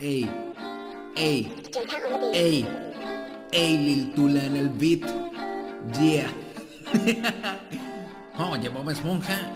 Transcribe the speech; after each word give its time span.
Ey, 0.00 0.30
ey, 1.16 1.52
ey, 2.32 2.64
ey, 3.50 3.78
Lil 3.78 4.12
Tula 4.14 4.44
en 4.44 4.56
el 4.56 4.68
beat. 4.68 5.02
Yeah. 6.00 6.30
Oye, 8.38 8.68
Bob 8.68 8.88
Esponja, 8.90 9.52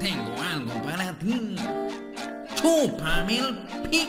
tengo 0.00 0.32
algo 0.40 0.72
para 0.82 1.12
ti. 1.18 1.56
Chúpame 2.56 3.38
el 3.38 3.54
pic. 3.90 4.08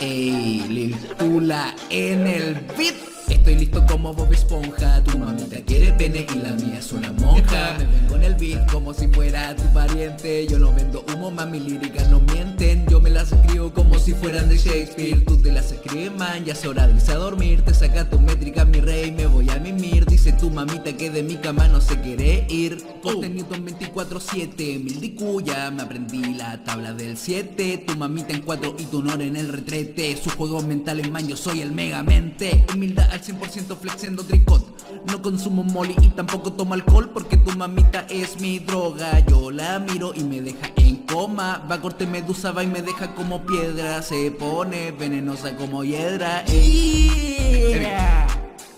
Ey, 0.00 0.64
Lil 0.68 0.96
Tula 1.18 1.72
en 1.90 2.26
el 2.26 2.54
beat. 2.76 2.96
Estoy 3.28 3.54
listo 3.54 3.84
como 3.86 4.12
Bob 4.12 4.32
Esponja 4.32 5.02
Tu 5.02 5.18
mamita 5.18 5.56
quiere 5.66 5.92
pene 5.92 6.26
y 6.34 6.38
la 6.38 6.52
mía 6.52 6.78
es 6.78 6.92
una 6.92 7.12
monja 7.12 7.74
Me 7.78 7.86
ven 7.86 8.06
con 8.06 8.22
el 8.22 8.34
beat 8.34 8.70
como 8.70 8.92
si 8.92 9.08
fuera 9.08 9.54
tu 9.56 9.62
pariente 9.72 10.46
Yo 10.46 10.58
no 10.58 10.72
vendo 10.72 11.04
humo, 11.12 11.30
mami, 11.30 11.60
líricas 11.60 12.08
no 12.10 12.20
mienten 12.20 12.86
Yo 12.86 13.00
las 13.14 13.30
escribo 13.30 13.72
como 13.72 13.96
si 14.00 14.12
fueran 14.12 14.48
de 14.48 14.58
Shakespeare. 14.58 15.24
Tú 15.24 15.40
te 15.40 15.52
las 15.52 15.70
escribes, 15.70 16.12
man, 16.18 16.44
ya 16.44 16.52
es 16.52 16.66
hora 16.66 16.88
de 16.88 16.94
irse 16.94 17.12
a 17.12 17.16
dormir. 17.16 17.62
Te 17.62 17.72
saca 17.72 18.10
tu 18.10 18.18
métrica, 18.18 18.64
mi 18.64 18.80
rey, 18.80 19.12
me 19.12 19.26
voy 19.26 19.48
a 19.50 19.58
mimir. 19.60 20.04
Dice 20.04 20.32
tu 20.32 20.50
mamita 20.50 20.96
que 20.96 21.10
de 21.10 21.22
mi 21.22 21.36
cama 21.36 21.68
no 21.68 21.80
se 21.80 22.00
quiere 22.00 22.44
ir. 22.50 22.84
Ponte 23.02 23.28
Newton 23.28 23.64
24-7, 23.66 24.82
mil 24.82 25.00
dicuya 25.00 25.70
Me 25.70 25.82
aprendí 25.82 26.34
la 26.34 26.64
tabla 26.64 26.94
del 26.94 27.18
7 27.18 27.84
Tu 27.86 27.96
mamita 27.96 28.32
en 28.32 28.40
4 28.40 28.76
y 28.78 28.84
tu 28.84 28.98
honor 28.98 29.22
en 29.22 29.36
el 29.36 29.48
retrete. 29.48 30.16
Sus 30.16 30.34
juegos 30.34 30.64
mentales, 30.64 31.08
man, 31.10 31.28
yo 31.28 31.36
soy 31.36 31.60
el 31.60 31.70
megamente 31.70 32.64
Humildad 32.72 33.10
al 33.12 33.20
100% 33.22 33.76
flexiendo 33.76 34.24
tricot. 34.24 34.64
No 35.06 35.22
consumo 35.22 35.62
molly 35.62 35.94
y 36.02 36.08
tampoco 36.08 36.52
tomo 36.54 36.74
alcohol 36.74 37.10
Porque 37.12 37.36
tu 37.36 37.56
mamita 37.56 38.06
es 38.08 38.40
mi 38.40 38.58
droga. 38.58 39.20
Yo 39.26 39.50
la 39.50 39.78
miro 39.78 40.12
y 40.14 40.24
me 40.24 40.40
deja 40.40 40.72
en 40.76 41.03
coma 41.14 41.64
Va 41.70 41.76
a 41.76 41.80
corte 41.80 42.06
medusa, 42.06 42.50
va 42.50 42.64
y 42.64 42.66
me 42.66 42.82
deja 42.82 43.14
como 43.14 43.46
piedra 43.46 44.02
Se 44.02 44.30
pone 44.32 44.90
venenosa 44.90 45.56
como 45.56 45.84
hiedra 45.84 46.42
Ey. 46.48 47.80
Yeah. 47.80 48.26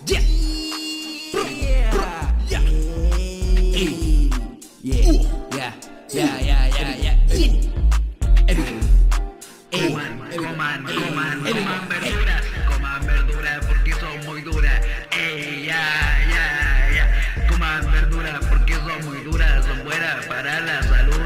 Yeah. 0.05 0.21
Yeah. 2.47 2.61
Ey. 3.73 4.29
Yeah. 4.83 4.95
Yeah. 5.51 5.73
Yeah, 6.09 6.39
yeah, 6.39 6.67
yeah, 6.77 6.95
yeah. 7.03 7.33
Ey. 7.33 7.71
Ey. 8.47 8.57
Ey. 9.71 9.89
Coman, 9.89 10.19
coman, 10.37 10.87
Ey. 10.87 10.95
coman, 10.95 11.45
Ey. 11.45 11.53
coman 11.53 11.89
verduras, 11.89 12.43
coman 12.69 13.05
verduras 13.05 13.65
porque 13.65 13.93
son 13.93 14.25
muy 14.25 14.41
duras. 14.41 14.81
Ey, 15.11 15.65
ya, 15.65 15.83
ya, 16.33 16.45
ya. 16.95 17.47
Coman 17.49 17.91
verduras 17.91 18.39
porque 18.49 18.75
son 18.75 19.05
muy 19.05 19.23
duras, 19.23 19.65
son 19.65 19.83
buenas 19.83 20.25
para 20.27 20.59
la 20.61 20.83
salud. 20.83 21.16